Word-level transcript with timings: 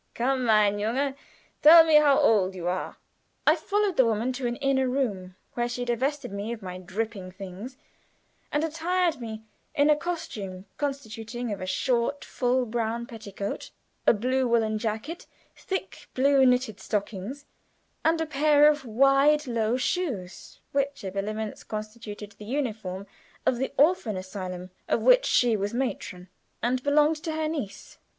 "Come, 0.15 0.45
mein 0.45 0.79
Junge, 0.79 1.13
tell 1.61 1.85
me 1.85 1.97
how 1.97 2.17
old 2.17 2.55
you 2.55 2.65
are?" 2.67 2.97
I 3.45 3.55
followed 3.55 3.97
the 3.97 4.05
woman 4.07 4.33
to 4.33 4.47
an 4.47 4.55
inner 4.55 4.89
room, 4.89 5.35
where 5.53 5.69
she 5.69 5.85
divested 5.85 6.31
me 6.31 6.51
of 6.51 6.63
my 6.63 6.79
dripping 6.79 7.29
things, 7.31 7.77
and 8.51 8.63
attired 8.63 9.21
me 9.21 9.43
in 9.75 9.91
a 9.91 9.95
costume 9.95 10.65
consisting 10.77 11.53
of 11.53 11.61
a 11.61 11.67
short 11.67 12.25
full 12.25 12.65
brown 12.65 13.05
petticoat, 13.05 13.69
a 14.07 14.13
blue 14.15 14.47
woolen 14.47 14.79
jacket, 14.79 15.27
thick 15.55 16.09
blue 16.15 16.47
knitted 16.47 16.79
stockings, 16.79 17.45
and 18.03 18.19
a 18.19 18.25
pair 18.25 18.67
of 18.67 18.85
wide 18.85 19.45
low 19.45 19.77
shoes, 19.77 20.61
which 20.71 21.01
habiliments 21.01 21.63
constituted 21.63 22.31
the 22.39 22.45
uniform 22.45 23.05
of 23.45 23.57
the 23.59 23.71
orphan 23.77 24.17
asylum 24.17 24.71
of 24.87 25.03
which 25.03 25.25
she 25.25 25.55
was 25.55 25.75
matron, 25.75 26.27
and 26.63 26.81
belonged 26.81 27.17
to 27.17 27.33
her 27.33 27.47
niece. 27.47 27.99